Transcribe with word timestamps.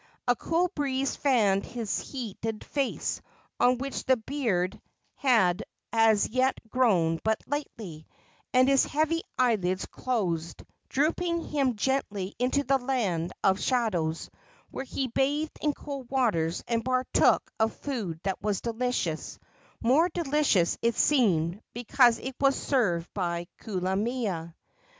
A 0.27 0.35
cool 0.35 0.67
breeze 0.73 1.15
fanned 1.15 1.63
his 1.63 1.99
heated 1.99 2.63
face, 2.63 3.21
on 3.59 3.77
which 3.77 4.03
the 4.03 4.17
beard 4.17 4.81
had 5.13 5.61
as 5.93 6.27
yet 6.27 6.59
grown 6.71 7.19
but 7.23 7.39
lightly, 7.45 8.07
and 8.51 8.67
his 8.67 8.83
heavy 8.83 9.21
eyelids 9.37 9.85
closed, 9.85 10.63
dropping 10.89 11.43
him 11.45 11.75
gently 11.75 12.33
into 12.39 12.63
the 12.63 12.79
land 12.79 13.31
of 13.43 13.61
shadows, 13.61 14.31
where 14.71 14.85
he 14.85 15.05
bathed 15.05 15.59
in 15.61 15.71
cool 15.75 16.01
waters 16.05 16.63
and 16.67 16.83
partook 16.83 17.51
of 17.59 17.75
food 17.75 18.19
that 18.23 18.41
was 18.41 18.59
delicious 18.61 19.37
more 19.81 20.09
delicious, 20.09 20.79
it 20.81 20.95
seemed, 20.95 21.61
because 21.75 22.17
it 22.17 22.35
was 22.39 22.55
served 22.55 23.07
by 23.13 23.45
Kulamea. 23.59 24.55